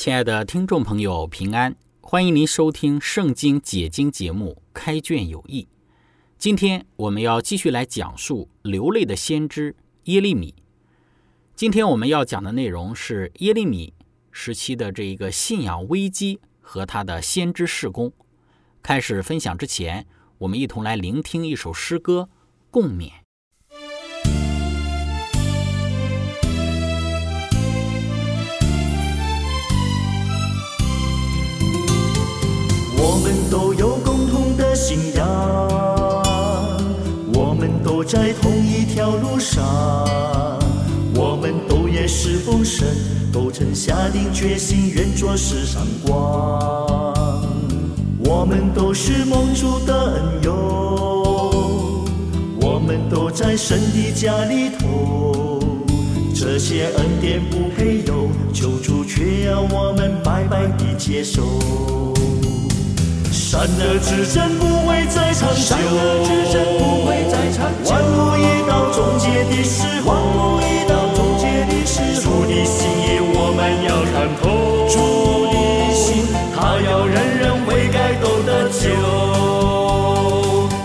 [0.00, 1.76] 亲爱的听众朋友，平安！
[2.00, 5.64] 欢迎您收听《圣经解经》节目《开卷有益》。
[6.38, 10.54] 今天我们要继续来讲述流泪的先知耶利米。
[11.54, 13.92] 今天我们要讲的内容是耶利米
[14.32, 18.10] 时期的这一个信仰危机和他的先知事工。
[18.82, 20.06] 开始分享之前，
[20.38, 22.30] 我们一同来聆听一首诗歌，
[22.70, 23.10] 共勉。
[33.02, 35.26] 我们都有共同的信仰，
[37.32, 39.64] 我们都在同一条路上，
[41.14, 42.86] 我们都也是奉神，
[43.32, 47.42] 都曾下定决心愿做世上光。
[48.22, 50.52] 我们都是蒙主的恩友，
[52.60, 55.58] 我们都在神的家里头，
[56.34, 61.42] 这些恩典不配有，救主却要我们白白的接受。
[63.50, 65.74] 善恶之争不会再长久，
[67.90, 70.08] 万物已到终结的时候，
[72.22, 74.46] 主的心意我们要看透，
[74.86, 74.94] 主
[75.50, 75.56] 的
[75.92, 76.22] 心
[76.54, 78.86] 他要人人悔改都得救，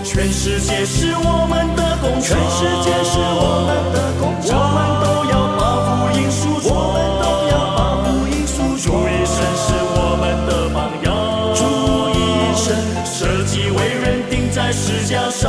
[0.02, 4.34] 全世界是我们的工厂，全世界是我们的工
[14.66, 15.48] 在石架上。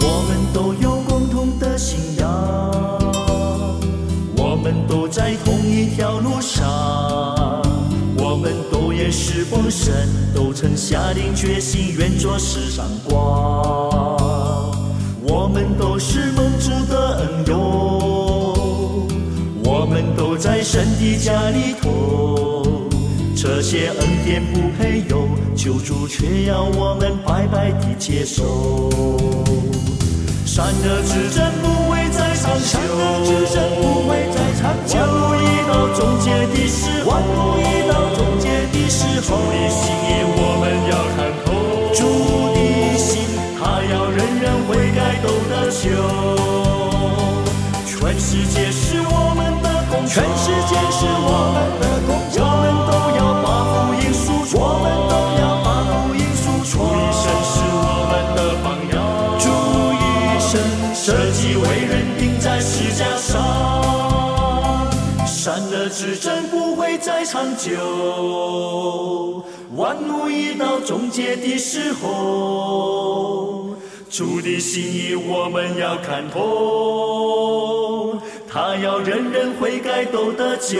[0.00, 2.28] 我们都有共同的信仰，
[4.36, 7.62] 我们都在同一条路上，
[8.16, 13.23] 我们都也是奉神，都曾下定决心，愿做世上光。
[24.24, 28.88] 些恩典不配有，救主却要我们白白的接受。
[30.46, 34.96] 善恶之争不会再长久，善的之争不会在长久
[37.06, 41.46] 万物已到终结的时候，主的心意我们要看透，
[41.92, 42.00] 主
[42.54, 42.58] 的
[42.96, 43.04] 心
[43.58, 43.60] 他
[43.92, 44.98] 要人人悔改。
[45.24, 45.82] 都得救，
[47.86, 48.63] 全世界
[66.24, 69.44] 恶之争不会再长久，
[69.76, 73.66] 万物已到终结的时候。
[74.08, 78.16] 主的心意我们要看透，
[78.48, 80.78] 他要人人悔改都得救，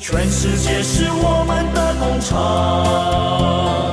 [0.00, 3.83] 全世界是我们的工厂，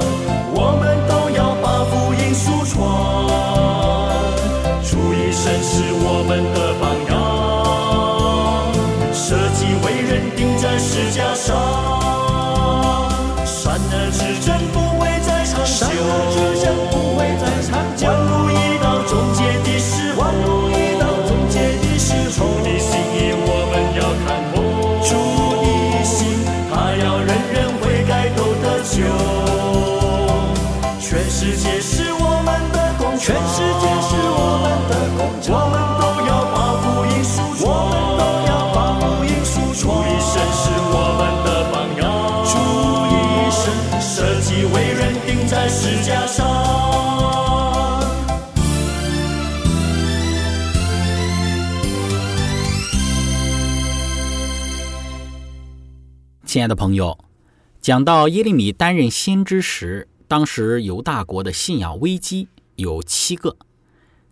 [56.52, 57.18] 亲爱的朋友，
[57.80, 63.56] 讲到耶利米担任先知时，当时犹大国的信仰危机有七个。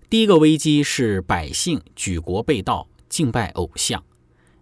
[0.09, 4.03] 第一个危机是百姓举国被盗，敬拜偶像。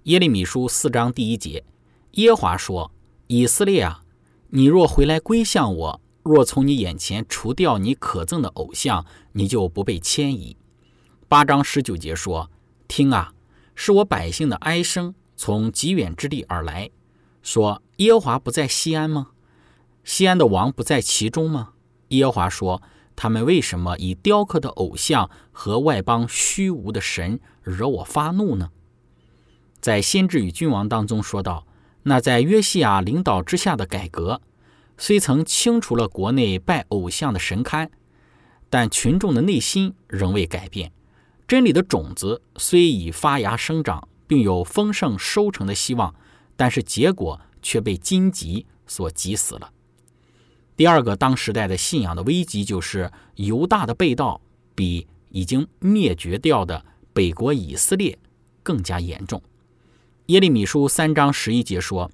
[0.04, 1.64] 耶利米书四章第一节，
[2.12, 2.92] 耶华说
[3.26, 4.04] ：“以色列啊，
[4.50, 10.56] 你若回来归向我，若从你眼前除掉你可憎的偶像，你就不被迁移。”
[11.28, 12.52] 八章十九节说
[12.88, 13.34] ：“听啊，
[13.74, 16.92] 是我百姓的哀声，从极远之地而来。
[17.48, 19.30] 说耶和华不在西安吗？
[20.04, 21.70] 西安的王不在其中吗？”
[22.10, 22.84] 耶和华说。
[23.20, 28.70] 他们为什么以雕刻的偶像和外邦虚无的神惹我发怒呢？
[29.82, 31.66] 在先知与君王当中说道
[32.04, 34.40] ：“那在约西亚领导之下的改革，
[35.00, 37.90] 虽曾清除了国内拜偶像的神龛，
[38.70, 40.92] 但群众的内心仍未改变。
[41.48, 46.14] 真理的种子虽已发芽生长，并有丰盛收成的希望，
[46.58, 49.72] 但是结果却被荆棘所挤死了。”
[50.76, 54.42] 第二个当时代的信仰的危机，就是犹大的被盗
[54.76, 58.20] 比已经灭绝掉的北国以色列
[58.62, 59.42] 更加严重。
[60.28, 62.12] 耶利米书三章十一节说：“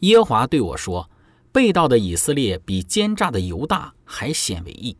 [0.00, 1.10] 耶和华对我说，
[1.52, 4.96] 被盗的以色列比奸诈的犹大还显为异。”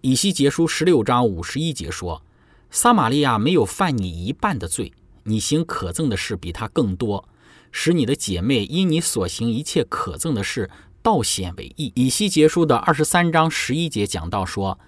[0.00, 2.22] 以西结书十六章五十一节说
[2.70, 4.92] ：“撒玛利亚没有犯你一半的罪，
[5.24, 7.28] 你行可憎的事比他更多，
[7.72, 10.70] 使你的姐妹因你所行一切可憎的事。”
[11.00, 11.92] 道显为义。
[11.94, 14.78] 以西结书的二十三章十一节讲到说，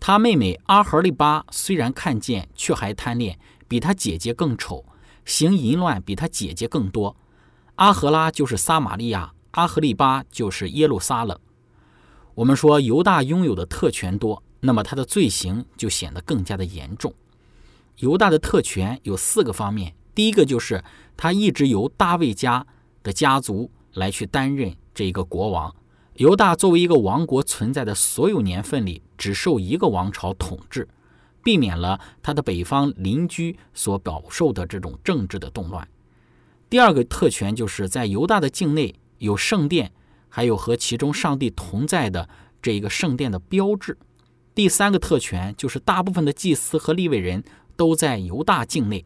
[0.00, 3.38] 他妹妹阿合利巴虽然看见，却还贪恋，
[3.68, 4.84] 比他姐姐更丑，
[5.24, 7.16] 行淫乱比他姐姐更多。
[7.76, 11.38] 阿荷拉就是撒玛利亚，阿合利巴就是耶路撒冷。
[12.34, 17.14] 我们说犹大拥有的特权多，那么他的罪行就显得更加的严重。
[17.98, 20.82] 犹大的特权有四个方面，第一个就是
[21.16, 22.66] 他一直由大卫家
[23.02, 24.74] 的家族来去担任。
[24.92, 25.74] 这一个国王，
[26.16, 30.86] 犹大作为一个王国存在的所有年份里，只受一个王朝统治，
[31.42, 35.88] 避免了他的北方邻居所饱受的这种政治的动乱。
[36.68, 39.92] 第二个特权就是在犹大的境内有圣殿，
[40.28, 42.28] 还有和其中上帝同在的
[42.60, 43.96] 这一个圣殿的标志。
[44.54, 47.42] 第三个特权就是大部分的祭司和立位人
[47.76, 49.04] 都在犹大境内，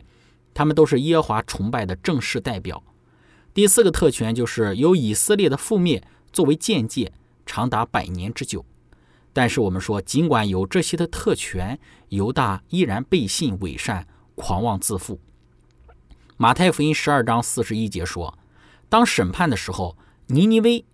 [0.55, 2.83] 他们都是耶和华崇拜的正式代表。
[3.53, 6.03] 第四个特权就是由以色列的覆灭
[6.33, 7.13] 作为鉴戒，
[7.45, 8.65] 长达百年之久。
[9.33, 11.79] 但是我们说，尽管有这些的特权，
[12.09, 14.07] 犹大依然背信伪善、
[14.37, 15.21] 狂妄自负。
[16.37, 18.39] 马太福音十二章四十一节说
[18.89, 19.97] ：“当审判的时候，
[20.27, 20.85] 尼尼微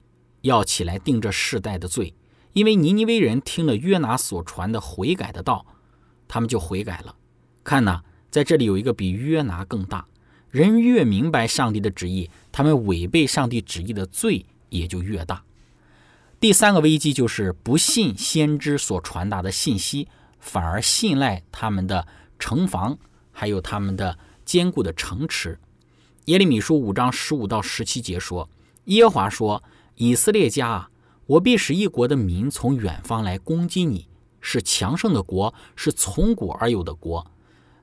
[0.42, 2.14] 要起来定这世代的罪，
[2.54, 5.64] 因为尼尼微人听了约拿所传的悔改的道，
[6.28, 7.16] 他们就悔改了。
[7.62, 10.06] 看呐，在这里有一个比约拿更大。”
[10.50, 15.44] 人越明白上帝的旨意，他们违背上帝旨意的罪也就越大。
[16.41, 20.09] 第三个危机就是不信先知所传达的信息，
[20.41, 22.05] 反而信赖他们的
[22.37, 22.99] 城防，
[23.31, 25.56] 还有他们的坚固的城池。
[26.25, 28.50] 耶利米书五章十五到十七节说
[28.87, 29.62] ：“耶和华说，
[29.94, 30.91] 以色列家啊，
[31.27, 34.08] 我必使一国的民从远方来攻击你，
[34.41, 37.25] 是强盛的国，是从古而有的国。”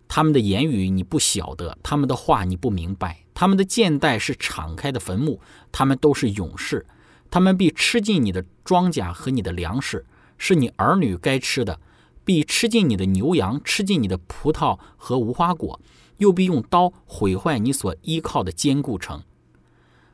[0.07, 3.25] 他们的言语你不晓得，他们的话你不明白。
[3.33, 5.39] 他们的剑带是敞开的坟墓，
[5.71, 6.85] 他们都是勇士。
[7.29, 10.05] 他们必吃尽你的庄稼和你的粮食，
[10.37, 11.75] 是你儿女该吃的；
[12.23, 15.79] 必吃尽你的牛羊，吃尽你的葡萄和无花果，
[16.17, 19.21] 又必用刀毁坏你所依靠的坚固城。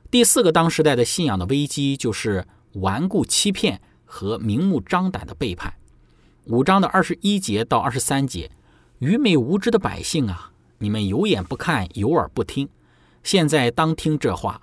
[0.09, 5.75] 第四个当时代的信仰的危机，就是顽固欺骗和明目张胆的背叛。
[6.45, 8.51] 五章的二十一节到二十三节。
[8.99, 12.69] 愚昧无知的百姓啊，你们有眼不看，有耳不听。
[13.21, 14.61] 现在当听这话。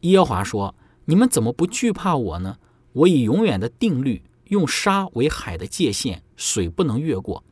[0.00, 0.74] 耶和华说
[1.06, 2.58] ：“你们怎么不惧怕我呢？
[2.92, 7.42] 我以永远的定律，用沙为海的界限，水不能越过。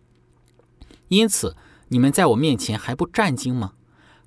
[1.09, 1.57] 因此，
[1.89, 3.73] 你们在我面前还不战惊吗？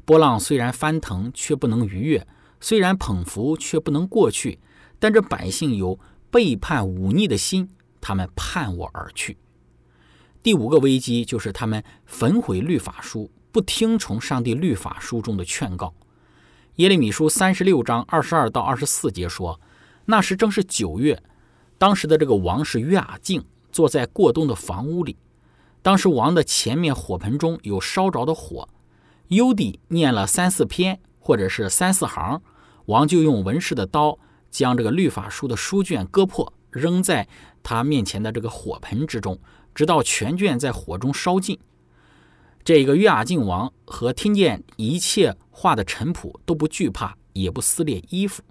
[0.05, 2.21] 波浪虽然翻腾，却不能逾越；
[2.59, 4.59] 虽然捧浮，却不能过去。
[4.99, 5.99] 但这百姓有
[6.31, 7.69] 背叛忤逆的心，
[8.01, 9.37] 他们叛我而去。”
[10.47, 15.93] 第五个危机就是他们焚毁律法书，不听从上帝律法书中的劝告。
[16.75, 19.59] 耶利米书三十六章二十二到二十四节说
[20.07, 21.21] ：“那时正是九月，
[21.77, 25.17] 当时的这个王是约雅敬，坐在过冬的房屋里。
[25.81, 28.69] 当时王的前面火盆中有烧着的火。
[29.27, 32.41] 优弟念了三四篇或者是三四行，
[32.85, 34.17] 王就用文士的刀
[34.49, 37.27] 将这个律法书的书卷割破，扔在
[37.61, 39.37] 他面前的这个火盆之中。”
[39.77, 41.59] 直到全卷在火中烧尽，
[42.65, 48.41] 这个约雅敬王和听见一切话的臣仆都不惧怕，也不撕裂衣服。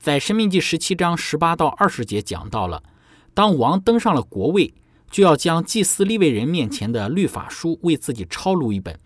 [0.00, 2.82] 在《生命记》十七章十八到二十节讲到了，
[3.32, 4.74] 当王登上了国位，
[5.08, 8.98] 就要将祭司立位人面前的律法书为自己抄录一本，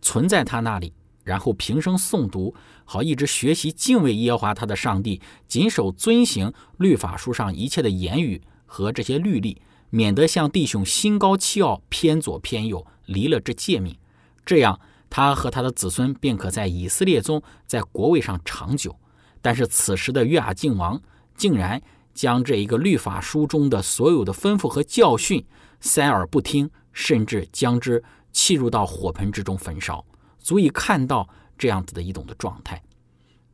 [0.00, 0.92] 存在他那里，
[1.24, 9.60] 然后平生诵读，好一直学习敬畏耶和华他的上帝，谨守遵行律法书上一切的言语和这些律例，
[9.94, 13.96] 免得向弟兄心高气傲，偏左偏右，离了这诫命。
[14.44, 18.98] 这样，他和他的子孙便可在以色列中在国位上长久。
[19.40, 21.00] 但是此时的约雅敬王
[21.36, 21.80] 竟然
[22.12, 25.46] 将这一个律法书中的所有的吩咐和教训
[25.78, 30.04] 塞耳不听，甚至将之弃入到火盆之中焚烧，
[30.40, 32.82] 足以看到这样子的一种的状态。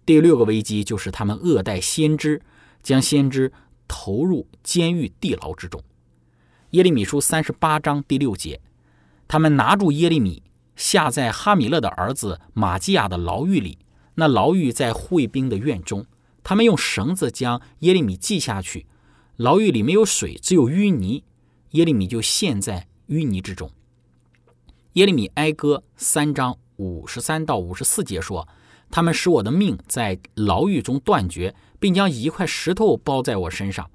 [0.06, 2.40] 第六个危机就是他们恶待先知，
[2.82, 3.52] 将先知
[3.86, 5.78] 投入监狱地牢之中。
[6.70, 8.60] 耶利米书三十八章第六节，
[9.26, 10.44] 他们拿住耶利米，
[10.76, 13.78] 下在哈米勒的儿子马基亚的牢狱里。
[14.14, 16.06] 那牢狱在护卫兵的院中，
[16.44, 18.86] 他们用绳子将耶利米系下去。
[19.36, 21.24] 牢狱里没有水，只有淤泥，
[21.70, 23.68] 耶利米就陷在淤泥之中。
[24.92, 28.46] 耶利米哀歌三章五十三到五十四节说
[28.92, 33.90] ：“他们使我的命在牢狱中断绝，并将一块石头包在我身上。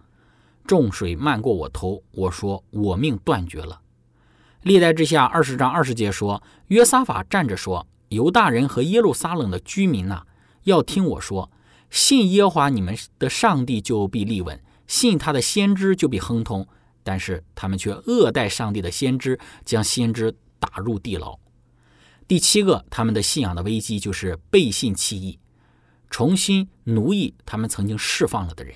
[0.65, 3.81] 众水漫过我头，我说我命断绝了。”
[4.63, 10.21] 历代之下二十章二十节说：“约沙法站着说。”犹大人和耶路撒冷的居民呐，
[10.63, 11.51] 要听我说：
[11.89, 16.65] 信耶和华你们的上帝就必立稳，信他的先知就必亨通。
[17.03, 21.37] 但是他们却恶待上帝的先知，将先知打入地牢。
[22.27, 25.39] 第七个，他们的信仰的危机就是背信弃义，
[26.09, 28.75] 重新奴役他们曾经释放了的人。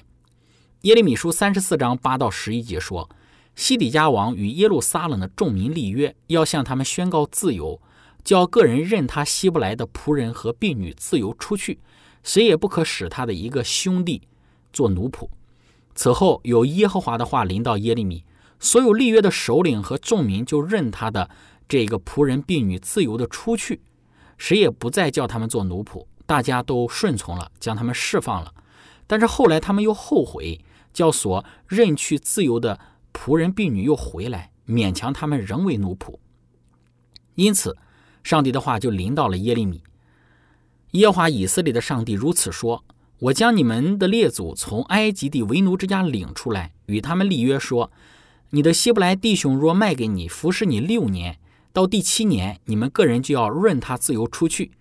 [0.84, 3.10] 耶利米书三十四章八到十一节说：
[3.54, 7.82] 西底家王与耶路撒冷的众民立约，要向他们宣告自由。
[8.24, 11.80] 叫个人任他希伯来的仆人和婢女自由出去，
[12.24, 14.22] 谁也不可使他的一个兄弟
[14.72, 15.28] 做奴仆。
[15.96, 18.24] 此后有耶和华的话临到耶利米，
[18.58, 21.30] 所有立约的首领和众民就任他的
[21.68, 23.82] 这个仆人婢女自由的出去，
[24.38, 28.54] 谁也不再叫他们做奴仆，大家都顺从了，将他们释放了。
[29.08, 32.80] 但是后来他们又后悔，叫所任去自由的
[33.14, 36.20] 仆人婢女又回来，勉强他们仍为奴仆。
[37.36, 37.78] 因此。
[38.22, 39.82] 上帝的话就临到了耶利米。
[40.92, 42.84] 耶华以色列的上帝如此说
[43.18, 47.90] ：“我将你们的列祖从埃及地为奴之家领出来，与他们立约说：
[48.50, 51.40] 你的希伯来弟兄若卖给你服侍你六年，
[51.72, 54.72] 到第七年，你们个人就要任他自由出去。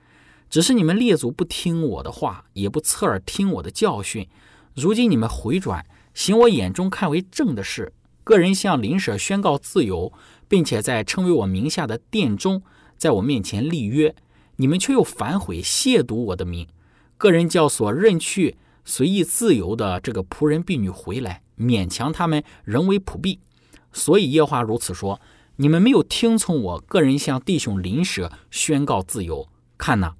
[0.51, 4.29] 只是你们列祖不听我的话，也不侧耳听我的教训。
[4.75, 5.87] 如今你们回转，
[6.19, 7.93] 行我眼中看为正的事，
[8.25, 10.13] 个人向邻舍宣告自由，
[10.49, 12.61] 并且在称为我名下的殿中。”
[12.99, 14.13] 在我面前立约，
[14.57, 16.67] 你们却又反悔亵渎我的名。
[17.17, 23.39] 个人教所任去随意自由的这个仆人婢女回来，勉强他们仍为仆婢。
[23.93, 25.21] 所以耶华如此说：
[25.55, 29.49] 你们没有听从我个人向弟兄邻舍宣告自由。
[29.77, 30.15] 看呐，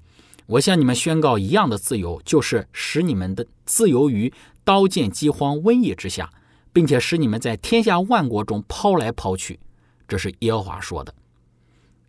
[0.49, 4.33] 我向你们宣告一样的自由，就是使你们的自由于
[4.65, 6.31] 刀剑、饥荒、瘟疫之下，
[6.73, 9.61] 并且使你们在天下万国中抛来抛去。
[10.07, 11.15] 这是耶和华说的。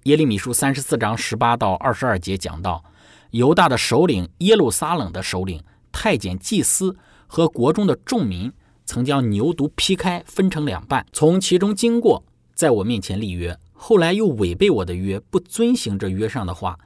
[0.04, 2.82] 耶利米书三十四章十八到二十二节讲到，
[3.32, 6.96] 犹大的首领、耶路撒冷的首领、太监、祭司
[7.28, 8.50] 和国中的众民，
[8.86, 12.24] 曾将牛犊劈开，分成两半，从其中经过，
[12.56, 13.60] 在我面前立约。
[13.74, 16.80] 后来又违背我的约，不遵行这约上的话，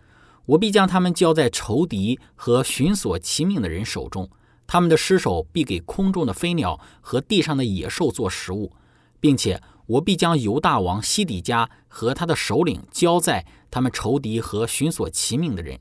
[0.45, 4.29] 我必将他们交在仇敌和寻索其命的人手中，
[4.67, 8.71] 他们的尸首必给空中的飞鸟和地上的野兽做食物，
[9.19, 9.61] 并且。
[9.85, 15.77] 我必将犹大王西底家和他的首领交在他们仇敌和寻索其命的人，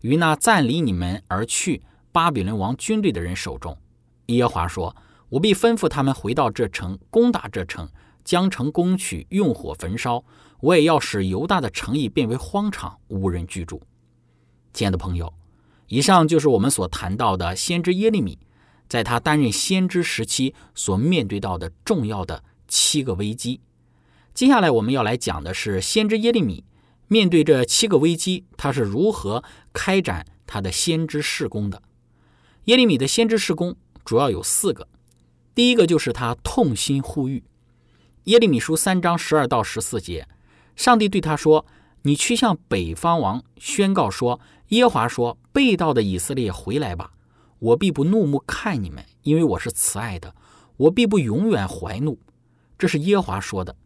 [0.00, 3.76] 与那暂离你们而去巴比伦王军队的人手中。
[4.28, 4.96] 耶和华说
[5.28, 7.86] ：“我必吩咐他们回到这城，攻打这城，
[8.24, 10.24] 将城攻取，用火焚烧。
[10.60, 13.82] 我也要使犹大的城邑变为荒场，无人居住。”
[14.74, 15.32] 亲爱的朋友，
[15.86, 18.38] 以上就是我们所谈到的先知耶利米，
[18.88, 22.44] 在他担任先知时期所面对到的重要的。
[22.66, 23.60] 七个危机，
[24.32, 26.64] 接下来我们要来讲的是先知耶利米
[27.06, 31.80] 面对这七个危机，他是如何开展他的先知事工的。
[32.64, 34.88] 耶利米的先知事工主要有四个，
[35.54, 37.44] 第一个就是他痛心呼吁。
[38.24, 40.26] 耶利米书三章十二到十四节，
[40.74, 41.66] 上帝对他说
[42.02, 47.12] ：“你去向北方王宣告说，耶华说，被盗的以色列回来吧，
[47.58, 50.34] 我必不怒目看你们，因为我是慈爱的，
[50.76, 52.18] 我必不永远怀怒。”
[52.78, 53.76] 这是耶华说的，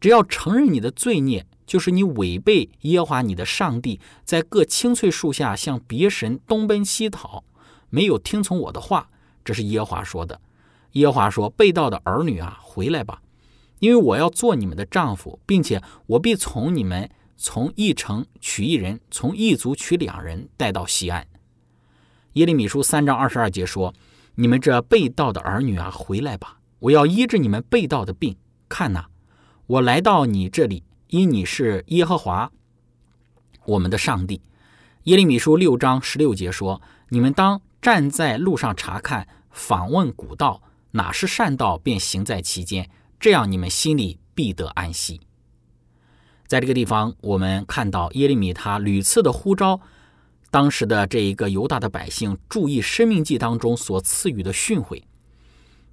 [0.00, 7.44] 只要承认你的罪孽，就是你违背耶华你的上帝，在各青翠树下向别神东奔西逃，
[7.88, 9.08] 没有听从我的话。
[9.44, 10.40] 这是耶华说的。
[10.92, 13.22] 耶华说：“被盗的儿女啊，回来吧，
[13.78, 17.10] 因为我要做你们的丈夫，并且我必从你们
[17.44, 21.26] 从一城取一人，从一族取两人，带到西安。”
[22.32, 23.92] 耶利米书三章二十二节说
[24.36, 28.34] ：“你们这被盗的儿女啊，回来吧，我要医治你们被盗的病。
[28.66, 29.04] 看呐，
[29.66, 32.50] 我来到你这里，因你是耶和华
[33.66, 34.40] 我们的上帝。”
[35.04, 40.62] 耶利米书六章十六节说：“你们当站在路上查看，访问古道。”
[40.96, 42.88] 哪是善道，便行在其间，
[43.20, 45.20] 这样你们心里必得安息。
[46.46, 49.80] 在这个地方，我们看到耶利米他屡次的呼召
[50.50, 55.02] 当时的这一个犹大的百姓注意《生命记》当中所赐予的训诲。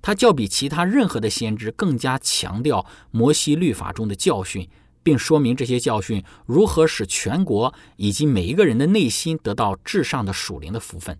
[0.01, 4.67] 他较比其他任何的先知更加强调摩西律法中的教训，
[5.03, 11.17] 并说明这些教训如何使全国以及每一个人的内心得到至上的属灵的福分。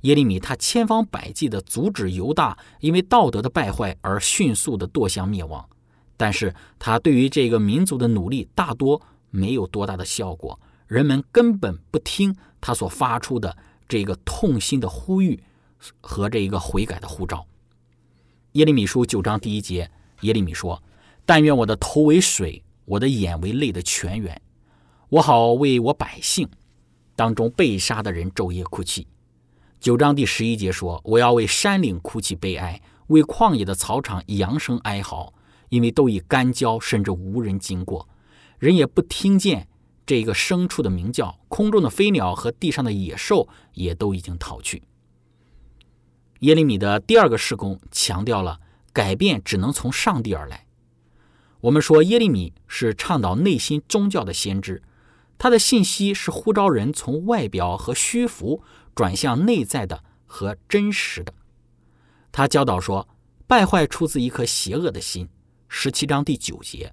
[0.00, 5.68] 耶利米他千方百计地阻止犹大因为道德的败坏而迅速地堕向灭亡，
[6.16, 9.00] 但是他对于这个民族的努力大多
[9.30, 13.56] 没有多大的效果，人们根本不听他所发出的
[13.88, 15.42] 这个痛心的呼吁
[16.00, 17.46] 和这一个悔改的呼召。
[18.52, 19.90] 耶利米书九章第一节，
[20.20, 20.82] 耶利米说
[21.24, 24.40] ：“但愿我的头为水，我的眼为泪的泉源，
[25.08, 26.48] 我好为我百姓
[27.16, 29.06] 当中被杀的人昼夜哭泣。”
[29.80, 35.32] 九章第十一节说：“我要为山岭哭泣悲哀，为旷野的草场扬声哀嚎，
[35.72, 38.06] 因为都已干焦，甚至无人经过，
[38.58, 39.70] 人也不听见
[40.04, 44.82] 这个牲畜的鸣叫，空中的飞鸟和地上的野兽也都已经逃去。”
[46.40, 48.60] 耶利米的第二个事工强调了
[48.92, 50.66] 改变只能从上帝而来。
[51.62, 54.82] 我们说耶利米是倡导内心宗教的先知，
[55.38, 58.62] 他的信息是呼召人从外表和虚浮。
[58.94, 61.32] 转向内在的和真实的，
[62.30, 63.08] 他教导说：
[63.46, 65.30] 败坏出自一颗邪恶的心。
[65.74, 66.92] 十七章第九节，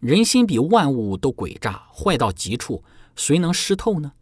[0.00, 2.82] 人心比万物都诡诈，坏到极处，
[3.14, 4.12] 谁能识透呢？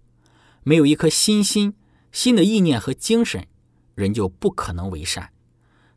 [0.62, 1.74] 没有一颗新心、
[2.12, 3.48] 新的意念和精神，
[3.94, 5.32] 人就不可能为善。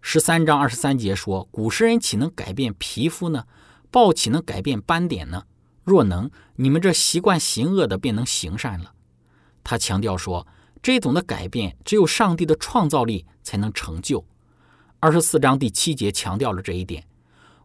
[0.01, 3.45] 十三章二十三节说：古时人岂能改变皮肤呢？
[3.91, 5.43] 豹岂能改变斑点呢？
[5.83, 8.93] 若能，你们这习惯行恶的便能行善了。
[9.65, 10.47] 他强调说，
[10.81, 14.25] 这种的改变只有上帝的创造力才能成就。
[15.01, 17.05] 二十四章第七节强调了这一点。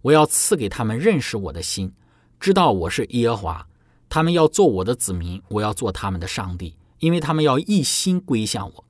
[0.03, 1.93] 我要赐给他们认识我的心，
[2.39, 3.67] 知道我是耶和华。
[4.09, 8.85] 他们要做我的子民，我要做他们的上帝，因为他们要一心归向我。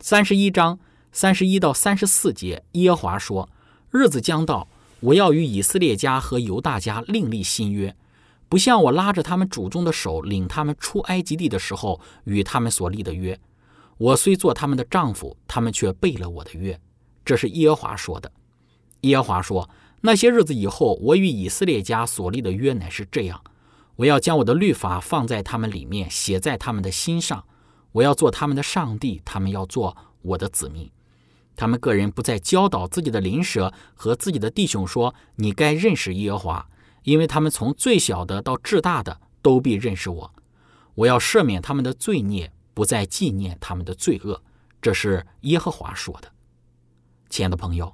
[0.00, 0.78] 三十一章
[1.12, 3.48] 三十一到三十四节，耶和华说：
[3.90, 4.68] 日子将到，
[5.00, 7.94] 我要与以色列家和犹大家另立新约。
[8.48, 13.38] 不像我拉着他们祖宗的手，领他们出埃及地的时候与他们所立的约。
[13.98, 16.80] 我虽做他们的丈夫，他们却背了我的约。
[17.24, 18.32] 这是耶和华说的。
[19.02, 19.68] 耶和华说：
[20.02, 23.42] 那些日子以后，我与以色列家所立的约乃是这样：
[23.96, 27.44] 我要将我的律法放在他们里面，写在他们的心上。
[27.92, 30.90] 我要做他们的上帝，他们要做我的子民。
[31.54, 36.68] 他们个人不再教导自己的邻舍和自己的弟兄说：你该认识耶和华。
[37.04, 40.32] 因为他们从最小的到至大的都必认识我，
[40.94, 44.40] 我要赦免他们的罪孽，不再纪念他们的罪恶。
[44.80, 46.32] 这是耶和华说的。
[47.28, 47.92] 亲爱的朋友，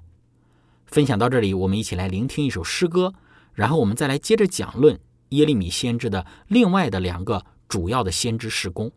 [0.88, 3.12] 分享到这里，我们一起来聆听一首诗歌，
[3.55, 4.98] 然后我们再来接着讲论
[5.31, 8.90] 耶利米先知的另外的两个主要的先知事工。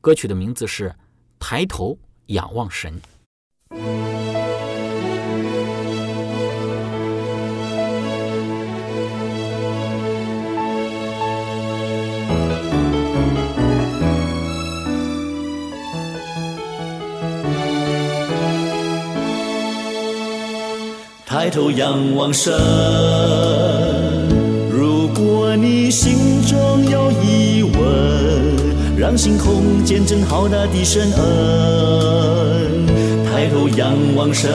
[0.00, 0.90] 歌曲的名字是
[1.38, 3.00] 《抬头仰望神》。
[21.48, 22.52] 抬头仰望神，
[24.70, 32.86] 如果你心中有疑问，让星空见证浩大的神恩。
[33.24, 34.50] 抬头仰望神，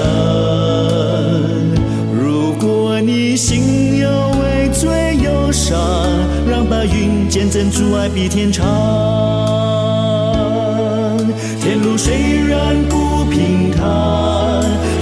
[2.14, 4.08] 如果你心有
[4.40, 5.76] 畏罪忧伤，
[6.48, 8.64] 让白云见证主爱比天长。
[11.60, 12.14] 天路虽
[12.48, 13.84] 然不平坦，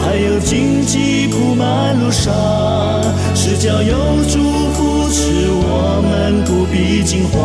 [0.01, 1.20] 还有荆棘。
[1.61, 2.33] 满路上，
[3.35, 4.39] 是脚有主
[4.73, 5.21] 扶持，
[5.51, 7.37] 我们不必惊慌。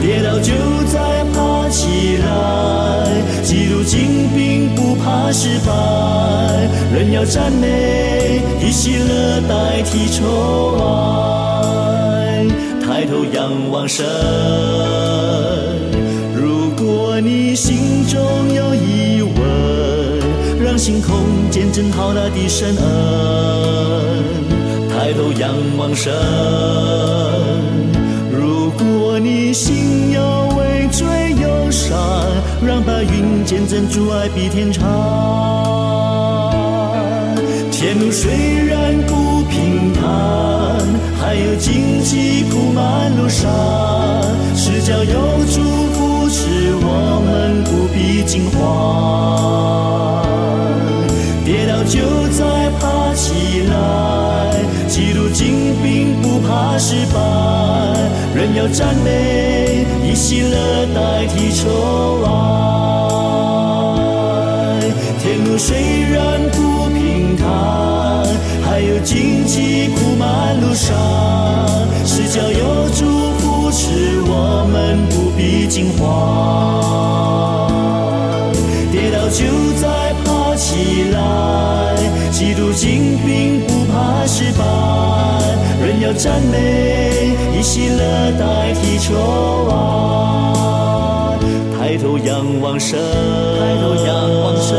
[0.00, 0.52] 跌倒就
[0.86, 2.24] 再爬起来，
[3.42, 5.72] 记录精兵不怕失败，
[6.94, 12.46] 人要赞美，以喜乐代替愁哀，
[12.80, 14.04] 抬头仰望神。
[21.74, 22.84] 空见证浩大的神恩。
[24.88, 26.12] 抬头仰望神，
[28.30, 30.20] 如果你心有
[30.56, 31.04] 畏罪
[31.40, 31.98] 忧伤，
[32.64, 34.84] 让白云见证主爱比天长。
[37.72, 38.30] 前路虽
[38.66, 40.04] 然不平坦，
[41.20, 43.50] 还有荆棘铺满路上，
[44.54, 45.14] 是叫有
[45.52, 45.60] 祝
[58.44, 62.28] 人要赞美，以喜乐代替愁哀。
[65.18, 67.46] 天路虽然不平坦，
[68.62, 70.94] 还有荆棘铺满路上，
[72.04, 76.04] 是叫有祝福使我们不必惊慌。
[78.92, 79.46] 跌倒就
[79.80, 81.16] 再爬起来，
[82.30, 84.62] 基督精兵不怕失败，
[85.82, 86.83] 人要赞美，
[89.04, 91.38] 代替愁哀。
[91.76, 94.74] 抬头仰望神，抬头仰望神。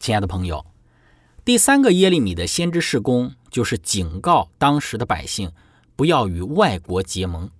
[0.00, 0.64] 亲爱的朋友，
[1.44, 5.52] 第三个耶利米的先知事工就是警告当时的百姓
[5.96, 7.50] 不要与外国结盟。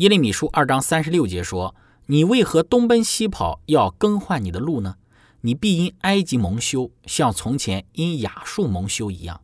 [0.00, 1.74] 耶利米书二章三十六节说
[2.08, 4.96] ：“你为何东奔西跑，要更换你的路呢？
[5.42, 9.42] 你必因埃及蒙羞，像从前因亚述蒙羞一样。”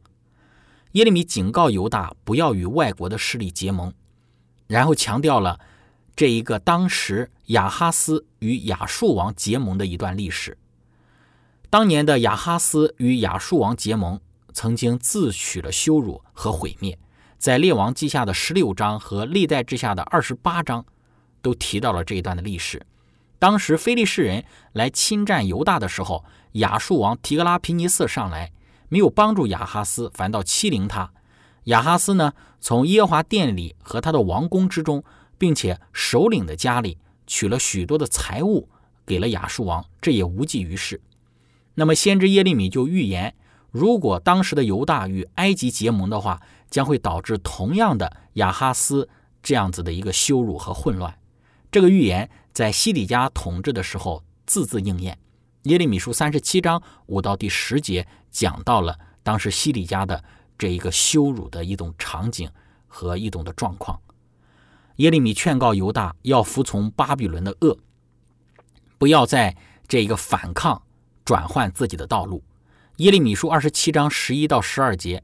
[0.93, 3.93] 耶利米警告犹大不要与外国的势力结盟，
[4.67, 5.61] 然后强调了
[6.17, 10.57] 这一个当时亚哈斯与亚述王结盟的一段历史。
[11.69, 14.19] 当年的亚哈斯与亚述王结盟，
[14.55, 16.99] 曾经自取了羞辱和毁灭。
[17.47, 20.85] 在列王记下的十六章和历代志下的二十八章，
[21.41, 22.85] 都提到了这一段的历史。
[23.39, 28.51] 当时非利士人来侵占犹大的时候，亚述王提格拉皮尼瑟上来，
[28.89, 31.13] 没有帮助亚哈斯，反倒欺凌他。
[31.67, 35.05] 亚哈斯呢，从耶和华殿里和他的王宫之中，
[35.39, 38.69] 并且首领的家里取了许多的财物，
[39.07, 41.01] 给了亚述王，这也无济于事。
[41.77, 43.37] 那么，先知耶利米就预言，
[43.71, 49.09] 如果当时的犹大与埃及结盟的话，将会导致同样的亚哈斯
[49.43, 51.19] 这样子的一个羞辱和混乱。
[51.71, 55.19] 这个预言在西底家统治的时候字字应验。
[55.63, 60.23] 耶利米书三十七章五到第十节讲到了当时西底家的
[60.57, 62.51] 这一个羞辱的一种场景
[62.87, 64.01] 和一种的状况。
[64.97, 67.79] 耶利米劝告犹大要服从巴比伦的恶，
[68.99, 70.83] 不要在这一个反抗。
[71.25, 72.45] 转换自己的道路。
[72.99, 75.21] 耶利米书二十七章十一到十二节，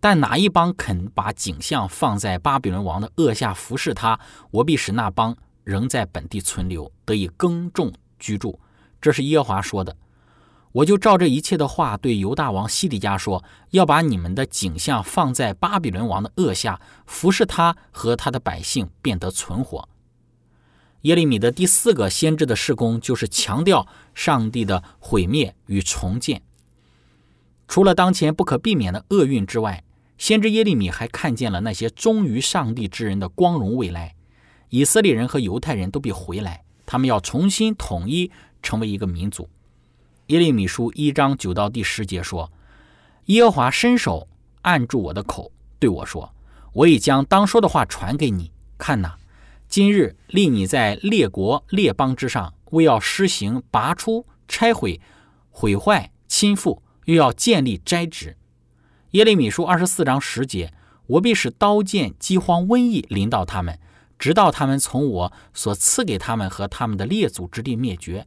[0.00, 4.18] 但哪一帮肯把景象放在巴比伦王的恶下服侍他，
[4.50, 8.58] 我必使那帮仍在本地存留，得以耕种居住。
[9.00, 9.94] 这是耶和华说的。
[10.72, 19.88] 我就照这一切的话对犹大王西底家说：要把你们的景象放在巴比伦王的恶下，服侍他和他的百姓，变得存活。
[21.02, 26.40] 耶利米的第四个先知的事工，就是强调上帝的毁灭与重建。
[27.66, 29.82] 除了当前不可避免的厄运之外，
[30.20, 34.14] 先知耶利米还看见了那些忠于上帝之人的光荣未来。
[34.68, 38.30] 以色列人和犹太人都必回来，他们要重新统一，
[38.62, 39.48] 成为一个民族。
[40.26, 42.52] 耶利米书一章九到第十节说
[43.26, 44.28] ：“耶和华伸手
[44.60, 46.30] 按住我的口，对我说：
[46.74, 49.16] 我已将当说的话传给你，看哪。”
[49.70, 55.00] 今日立你在列国列邦之上，为要施行拔出、拆毁、
[55.48, 58.36] 毁坏、侵覆，又要建立斋职。
[59.12, 60.72] 耶利米书二十四章十节：
[61.08, 63.76] 我必使刀剑、饥荒、瘟疫临到他们，
[64.16, 68.24] 直到他们从我所赐给他们和他们的列祖之地灭绝。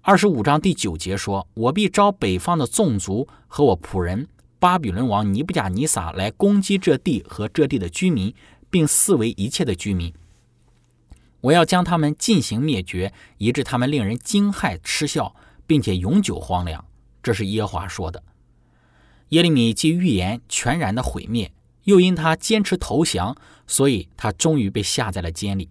[0.00, 4.26] 二十五章第九节说：我必招北方的纵族和我仆人
[4.58, 8.34] 巴比伦王尼布甲尼撒来攻击这地和这地的居民，
[8.70, 10.10] 并四围一切的居民。
[11.42, 15.34] 我要将他们进行灭绝，以致他们令人惊骇嗤笑，
[15.66, 16.82] 并且永久荒凉。
[17.22, 18.22] 这是耶华说的。
[19.32, 21.52] 耶利米既预言全然的毁灭，
[21.84, 23.34] 又因他坚持投降，
[23.66, 25.70] 所以他终于被下在了监里。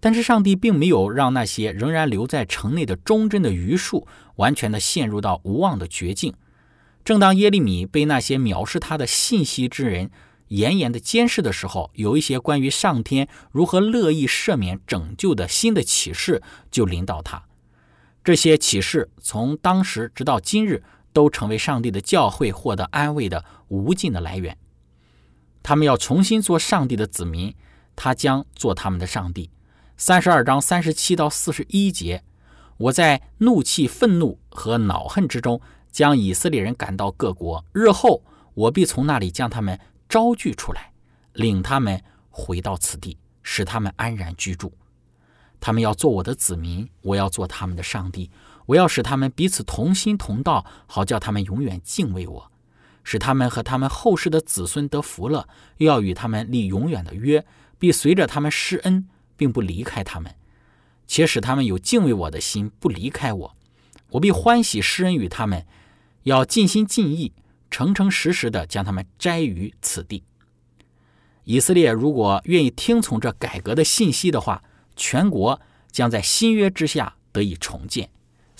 [0.00, 6.34] 但是上帝并没有让那些仍然留在城内的忠贞的余数完全的陷入到无望的绝境。
[7.02, 10.10] 正当耶利米被那些藐视他的信息之人
[10.48, 17.44] 严严的监视的时候，有一些关于上天如何乐意赦免拯救的新的启示就临到他。
[18.22, 24.56] 这些启示从当时直到今日，都成为上帝的教会获得安慰的无尽的来源。
[25.62, 27.54] 他们要重新做上帝的子民，
[27.94, 29.50] 他将做他们的上帝。
[29.96, 32.24] 三十二章三十七到四十一节，
[32.78, 35.60] 我在怒气、愤怒和恼恨之中，
[35.92, 37.62] 将以色列人赶到各国。
[37.72, 38.22] 日后
[38.54, 40.92] 我必从那里将他们招聚出来，
[41.34, 44.72] 领他们回到此地，使他们安然居住。
[45.60, 48.30] 他们要做我的子民，我要做他们的上帝。
[48.66, 52.52] 我要使他们彼此同心同道，好叫他们永远敬畏我。
[53.02, 57.44] 使他们和他们后世的子孙得福了，又要与他们立永远的约，
[57.78, 60.34] 必随着他们施恩，并不离开他们，
[61.06, 63.56] 且使他们有敬畏我的心，不离开我。
[64.10, 65.66] 我必欢喜施恩与他们，
[66.24, 67.32] 要尽心尽意、
[67.70, 70.22] 诚诚实实的将他们摘于此地。
[71.44, 74.62] 以色列如果愿意听从这改革的信息的话，
[74.94, 78.10] 全国将在新约之下得以重建。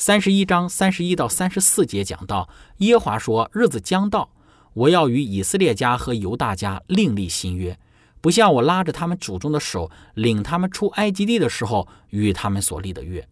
[0.00, 4.30] 三十一章三十一到三十四节讲到，耶华说：“日子将到，
[4.72, 7.78] 我要与以色列家和犹大家另立新约，
[8.22, 13.28] 不像我拉着他们祖宗的手，领他们出埃及地的时候与他们所立的约。”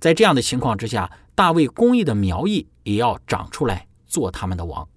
[0.00, 4.88] 在这样的情况之下，大卫公义的苗裔也要长出来做他们的王。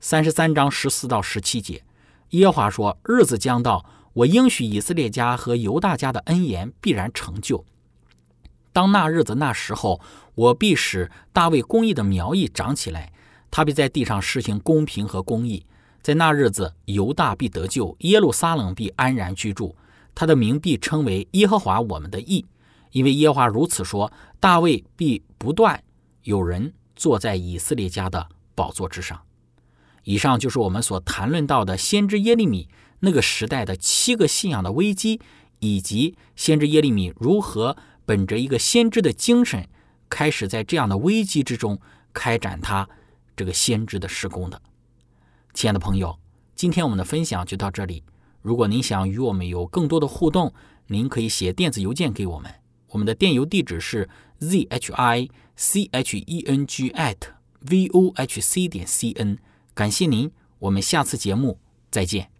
[0.00, 1.84] 三十三章十四到十七节，
[2.30, 7.64] 耶华说：“日子将到，我应许以色列家和犹大家的恩言必然成就。”
[8.74, 10.00] 当那日子那时候，
[10.34, 13.12] 我必使大卫公义的苗裔长起来，
[13.48, 15.64] 他必在地上施行公平和公义。
[16.02, 19.76] 在那日子，犹大必得救，耶路撒冷必安然居住，
[20.12, 22.44] 他的名必称为耶和华我们的义，
[22.90, 25.80] 因为耶和华如此说：大卫必不断
[26.24, 29.22] 有人坐在以色列家的宝座之上。
[30.02, 35.20] 以上就是我们所谈论到的先知耶利米那个时代的七个信仰的危机，
[35.60, 37.76] 以及先知耶利米如何。
[38.06, 39.68] 本着一个先知的精神，
[40.08, 41.80] 开始在这样的危机之中
[42.12, 42.88] 开展他
[43.36, 44.60] 这个先知的施工的。
[45.52, 46.18] 亲爱的朋友，
[46.54, 48.02] 今天我们的分享就到这里。
[48.42, 50.52] 如果您想与我们有更多的互动，
[50.88, 52.52] 您可以写电子邮件给我们，
[52.88, 57.16] 我们的电邮地址是 z h i c h e n g at
[57.60, 59.38] v o h c 点 c n。
[59.72, 61.58] 感谢您，我们下次节目
[61.90, 62.33] 再见。